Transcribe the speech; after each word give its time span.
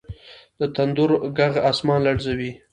د 0.59 0.61
تندر 0.75 1.09
ږغ 1.37 1.53
اسمان 1.69 1.99
لړزوي. 2.07 2.51